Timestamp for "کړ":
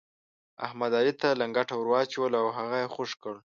3.23-3.35